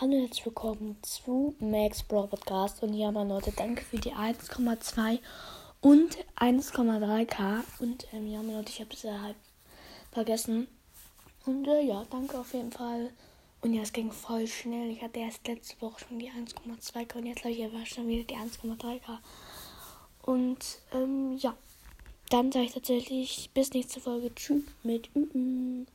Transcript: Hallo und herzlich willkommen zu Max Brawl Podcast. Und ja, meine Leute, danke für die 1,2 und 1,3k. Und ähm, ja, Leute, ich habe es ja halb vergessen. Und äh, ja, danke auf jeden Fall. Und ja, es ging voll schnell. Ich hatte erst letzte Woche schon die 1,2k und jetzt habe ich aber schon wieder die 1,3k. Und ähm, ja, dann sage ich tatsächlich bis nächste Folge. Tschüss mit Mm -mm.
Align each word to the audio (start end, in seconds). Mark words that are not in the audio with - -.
Hallo 0.00 0.14
und 0.14 0.20
herzlich 0.22 0.46
willkommen 0.46 0.96
zu 1.02 1.54
Max 1.58 2.02
Brawl 2.02 2.26
Podcast. 2.26 2.82
Und 2.82 2.94
ja, 2.94 3.12
meine 3.12 3.34
Leute, 3.34 3.52
danke 3.54 3.84
für 3.84 3.98
die 3.98 4.14
1,2 4.14 5.18
und 5.82 6.16
1,3k. 6.38 7.62
Und 7.80 8.06
ähm, 8.14 8.26
ja, 8.26 8.40
Leute, 8.40 8.70
ich 8.70 8.80
habe 8.80 8.94
es 8.94 9.02
ja 9.02 9.20
halb 9.20 9.36
vergessen. 10.10 10.68
Und 11.44 11.68
äh, 11.68 11.82
ja, 11.82 12.06
danke 12.08 12.38
auf 12.38 12.54
jeden 12.54 12.72
Fall. 12.72 13.10
Und 13.60 13.74
ja, 13.74 13.82
es 13.82 13.92
ging 13.92 14.10
voll 14.10 14.46
schnell. 14.46 14.90
Ich 14.90 15.02
hatte 15.02 15.20
erst 15.20 15.46
letzte 15.46 15.78
Woche 15.82 16.00
schon 16.00 16.18
die 16.18 16.30
1,2k 16.30 17.16
und 17.16 17.26
jetzt 17.26 17.44
habe 17.44 17.52
ich 17.52 17.62
aber 17.62 17.84
schon 17.84 18.08
wieder 18.08 18.24
die 18.24 18.36
1,3k. 18.36 19.18
Und 20.22 20.78
ähm, 20.94 21.36
ja, 21.36 21.54
dann 22.30 22.50
sage 22.50 22.64
ich 22.64 22.72
tatsächlich 22.72 23.50
bis 23.52 23.74
nächste 23.74 24.00
Folge. 24.00 24.34
Tschüss 24.34 24.62
mit 24.82 25.14
Mm 25.14 25.24
-mm. 25.34 25.86